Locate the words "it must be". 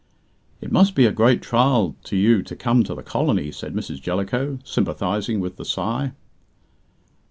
0.61-1.05